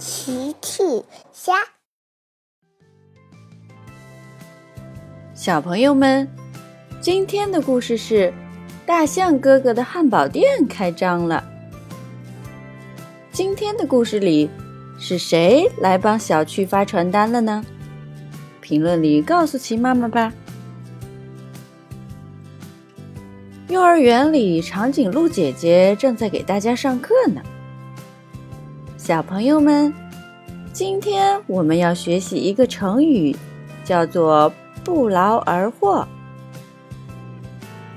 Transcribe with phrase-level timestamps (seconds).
[0.00, 0.82] 奇趣
[1.30, 1.52] 虾，
[5.34, 6.26] 小朋友们，
[7.02, 8.32] 今天的故事是
[8.86, 11.44] 大象哥哥的汉堡店开张了。
[13.30, 14.48] 今天的故事里，
[14.98, 17.62] 是谁来帮小趣发传单了呢？
[18.62, 20.32] 评论里告诉奇妈妈吧。
[23.68, 27.42] 幼儿园里，长颈鹿姐姐正在给大家上课呢。
[29.10, 29.92] 小朋友们，
[30.72, 33.34] 今天我们要学习一个成语，
[33.82, 34.52] 叫做
[34.84, 36.06] “不劳而获”。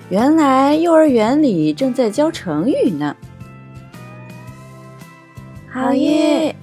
[0.10, 3.16] 原来幼儿园里正在教成语呢。
[5.72, 6.56] 好耶！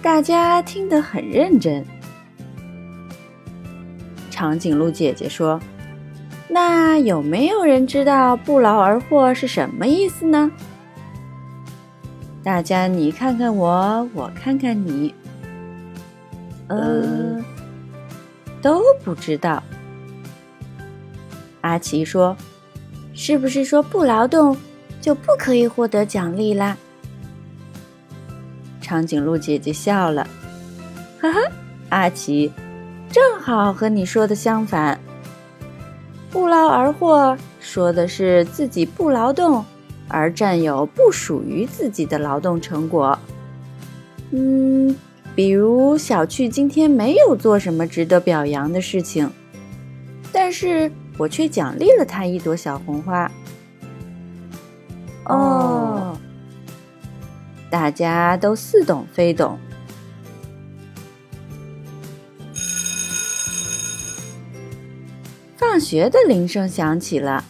[0.00, 1.84] 大家听得很认真。
[4.30, 5.60] 长颈鹿姐姐说
[6.48, 10.50] ：“那有没有人知道‘不劳而获’是什么意思呢？”
[12.50, 15.14] 大家，你看看我，我看看你，
[16.66, 17.40] 呃，
[18.60, 19.62] 都不知道。
[21.60, 22.36] 阿奇说
[23.14, 24.56] ：“是不是说不劳动
[25.00, 26.76] 就不可以获得奖励啦？”
[28.82, 30.26] 长颈鹿姐姐笑了，
[31.20, 31.40] 哈哈，
[31.90, 32.50] 阿奇，
[33.12, 34.98] 正好和你说的相反。
[36.32, 39.64] 不劳而获说的是自己不劳动。
[40.10, 43.18] 而占有不属于自己的劳动成果，
[44.32, 44.94] 嗯，
[45.34, 49.30] 比如小趣今天没有做什么值得表扬的事情，
[50.32, 53.30] 但是我却奖励了他一朵小红花。
[55.26, 56.18] 哦，
[57.70, 59.58] 大家都似懂非懂。
[65.56, 67.44] 放学的铃声响起了。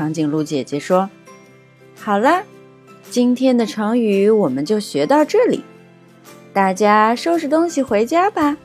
[0.00, 1.10] 长颈鹿姐姐说
[1.94, 2.42] ：“好了，
[3.10, 5.62] 今天的成语我们就学到这里，
[6.54, 8.56] 大家收拾东西回家吧。”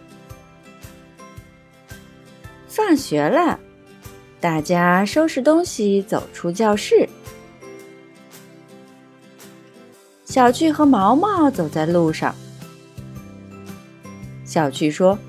[2.70, 3.60] 放学了，
[4.40, 7.10] 大家收拾东西走出教室。
[10.24, 12.34] 小趣和毛毛走在路上。
[14.46, 15.20] 小趣说：“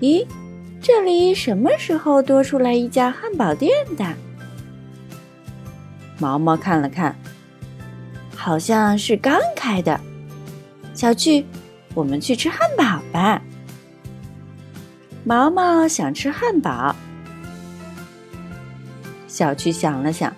[0.00, 0.26] 咦，
[0.80, 4.06] 这里什么时候多出来一家汉堡店的？”
[6.18, 7.16] 毛毛看了看，
[8.36, 10.00] 好像是刚开的。
[10.92, 11.46] 小趣，
[11.94, 13.40] 我们去吃汉堡吧。
[15.24, 16.94] 毛毛想吃汉堡。
[19.28, 20.32] 小趣想了想，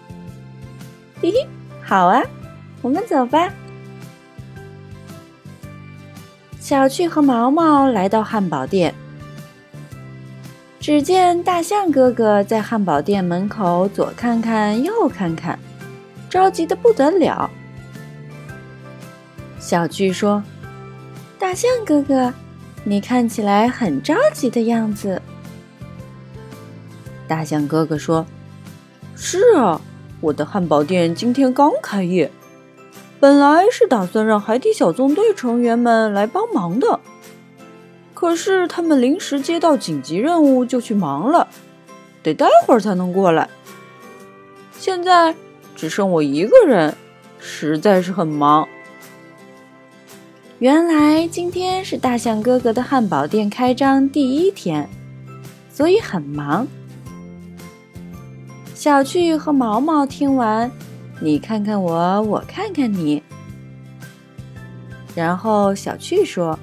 [1.23, 1.49] 嘿嘿，
[1.83, 2.23] 好啊，
[2.83, 3.51] 我们走吧。
[6.59, 8.95] 小趣和毛毛来到汉堡店，
[10.79, 15.59] 只见大象哥哥在汉堡店门口左看看，右看看。
[16.31, 17.51] 着急的不得了。
[19.59, 20.43] 小巨说
[21.39, 22.33] ：“大象哥哥，
[22.85, 25.21] 你看起来很着急的样子。”
[27.29, 28.25] 大象哥哥说
[29.15, 29.81] ：“是啊，
[30.21, 32.31] 我的汉堡店今天刚开业，
[33.19, 37.01] 本来是打算让海底小纵队成员们来帮忙的，
[38.15, 41.49] 可是他们临时接到紧急任务就去忙了，
[42.23, 43.51] 得待会儿才能过来。
[44.79, 45.35] 现在。”
[45.75, 46.95] 只剩我一个人，
[47.39, 48.69] 实在是很忙。
[50.59, 54.89] 原来今天是大象哥哥的汉堡店开张第一天，
[55.73, 56.67] 所以很忙。
[58.75, 60.71] 小趣和毛毛听完，
[61.21, 63.23] 你看看我，我看看你。
[65.15, 66.59] 然后小趣说：“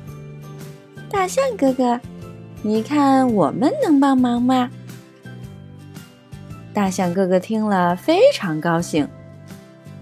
[1.09, 2.00] 大象哥哥，
[2.62, 4.69] 你看我们能帮忙吗？”
[6.77, 9.07] 大象哥哥听了非常高兴，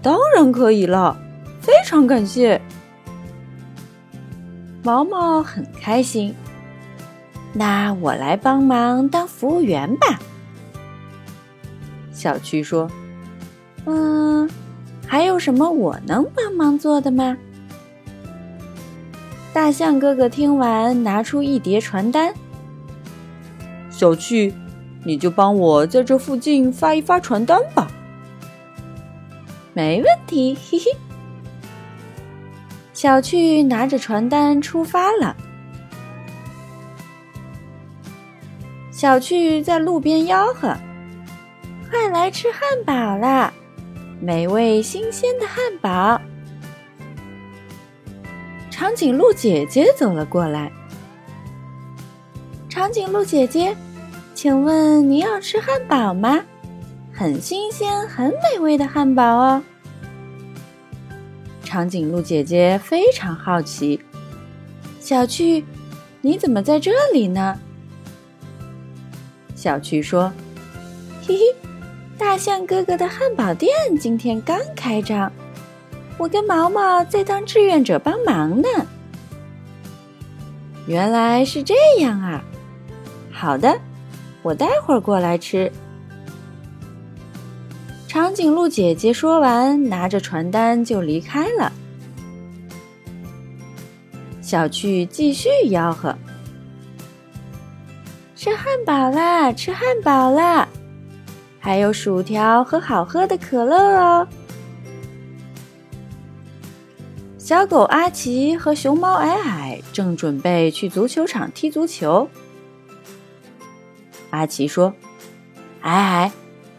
[0.02, 1.16] 当然可以了，
[1.58, 2.60] 非常感谢。
[4.82, 6.34] 毛毛很开心，
[7.54, 10.20] 那我来帮忙当服务员吧。
[12.12, 12.90] 小趣说
[13.88, 14.46] ：“嗯，
[15.06, 17.38] 还有什么我能帮忙做的吗？”
[19.54, 22.34] 大象哥哥听完，拿出一叠传单，
[23.88, 24.52] 小趣。
[25.06, 27.88] 你就帮我在这附近发一发传单吧。
[29.72, 30.86] 没问题，嘿嘿。
[32.92, 35.36] 小趣拿着传单出发了。
[38.90, 40.76] 小趣在路边吆喝
[41.88, 43.52] ：“快来吃汉堡啦！
[44.20, 46.20] 美味新鲜的汉堡！”
[48.72, 50.72] 长颈鹿姐姐走了过来。
[52.68, 53.76] 长颈鹿姐姐。
[54.36, 56.38] 请问您要吃汉堡吗？
[57.10, 59.62] 很新鲜、很美味的汉堡哦。
[61.64, 63.98] 长颈鹿姐姐非常好奇
[65.00, 65.64] ：“小趣，
[66.20, 67.58] 你怎么在这里呢？”
[69.56, 70.30] 小趣说
[71.26, 71.40] ：“嘿嘿，
[72.18, 75.32] 大象哥哥的汉堡店今天刚开张，
[76.18, 78.68] 我跟毛毛在当志愿者帮忙呢。”
[80.86, 82.44] 原来是这样啊！
[83.32, 83.80] 好的，
[84.46, 85.72] 我待会儿过来吃。
[88.06, 91.72] 长颈鹿姐姐说完，拿着传单就离开了。
[94.40, 96.16] 小趣继续吆喝
[98.36, 100.68] ：“吃汉堡啦，吃汉堡啦！
[101.58, 104.28] 还有薯条和好喝的可乐哦！”
[107.36, 112.30] 小狗阿奇和熊猫矮矮正准备去足球场踢足球。
[114.36, 114.92] 阿奇说
[115.80, 116.32] ：“矮矮。”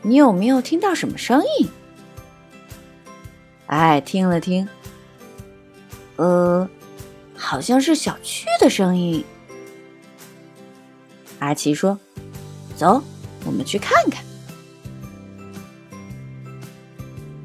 [0.04, 1.68] 你有没有听到什么声音？
[3.65, 4.69] 矮矮，听了听，
[6.18, 6.69] 呃，
[7.36, 9.25] 好像是小区的声音。
[11.39, 11.98] 阿奇说
[12.77, 13.01] ：“走，
[13.44, 14.24] 我们去看看。”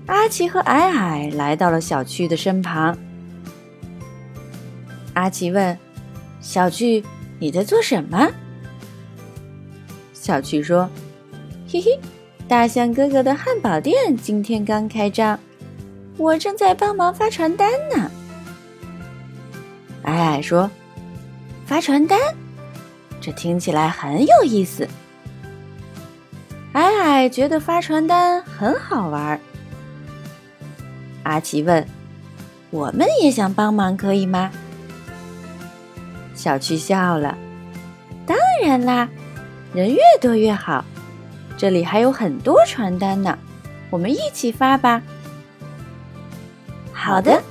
[0.06, 2.96] 阿奇和矮矮来到了小区的身旁。
[5.14, 5.76] 阿奇问
[6.42, 7.02] ：“小趣，
[7.38, 8.30] 你在做什么？”
[10.22, 10.88] 小趣说
[11.68, 11.98] ：“嘿嘿。”
[12.46, 15.36] 大象哥哥的汉堡店今天刚开张，
[16.16, 18.08] 我正在帮忙发传单呢。
[20.04, 20.70] 矮矮说
[21.66, 22.20] ：“发传单，
[23.20, 24.86] 这听起来很有意思。”
[26.74, 29.40] 矮矮觉得发传单很好玩。
[31.24, 31.84] 阿奇问
[32.70, 34.52] ：“我们也想帮忙，可以吗？”
[36.32, 37.36] 小趣笑了
[38.24, 39.08] ：“当然啦，
[39.74, 40.84] 人越多越好。”
[41.56, 43.38] 这里还有很多传单呢，
[43.90, 45.02] 我们一起发吧。
[46.92, 47.42] 好的，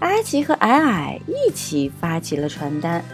[0.00, 3.04] 阿奇和矮矮一起发起了传单。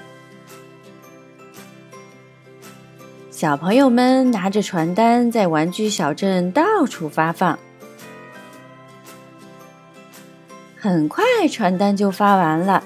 [3.31, 7.58] 小朋友们拿着传单在玩具小镇到处发放。
[10.78, 12.82] 很快，传单就发完了。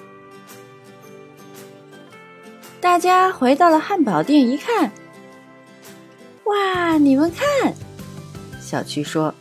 [2.81, 4.91] 大家回到了汉堡店，一看。
[6.45, 6.97] 哇！
[6.97, 7.75] 你们看，
[8.59, 9.35] 小区说：“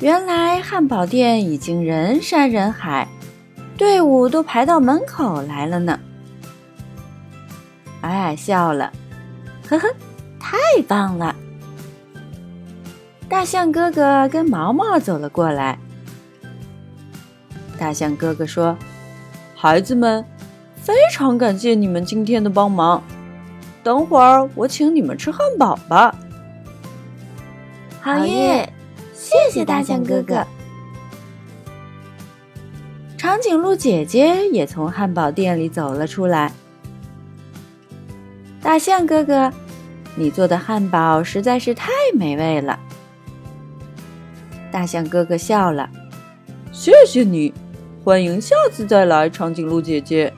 [0.00, 3.06] 原来汉堡店已经人山人海，
[3.76, 6.00] 队伍都排到门口来了呢。”
[8.00, 8.90] 矮矮笑了，
[9.68, 9.86] 呵呵，
[10.40, 10.56] 太
[10.88, 11.36] 棒了！
[13.28, 15.78] 大象哥哥跟毛毛走了过来。
[17.78, 18.76] 大象哥哥说
[19.54, 20.24] ：“孩子们，
[20.82, 23.02] 非常感谢你们今天的帮忙。”
[23.82, 26.14] 等会儿我请你们吃汉堡吧。
[28.00, 28.70] 好耶！
[29.14, 30.46] 谢谢大象哥哥。
[33.16, 36.52] 长颈鹿姐姐也从汉堡店里走了出来。
[38.62, 39.50] 大象哥哥，
[40.14, 42.78] 你做的汉堡实在是太美味了。
[44.70, 45.88] 大象哥哥笑了，
[46.72, 47.52] 谢谢你，
[48.04, 50.32] 欢迎下次再来，长颈鹿姐姐。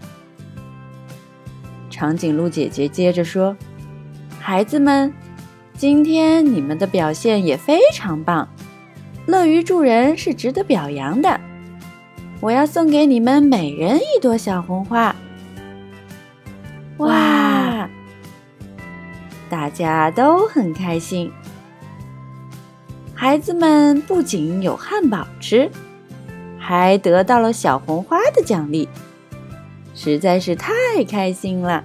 [2.03, 3.57] 长颈鹿姐姐接着说
[4.41, 5.15] ：“孩子们，
[5.77, 8.49] 今天你们的表现也非常棒，
[9.25, 11.41] 乐于助人是值得表扬的。
[12.41, 15.15] 我要送给你们每人一朵小红花。”
[16.99, 17.89] 哇！
[19.49, 21.31] 大家都很开心。
[23.15, 25.71] 孩子们不仅有汉堡吃，
[26.59, 28.89] 还得到了小红花的奖励，
[29.95, 30.73] 实在是太
[31.09, 31.85] 开心了。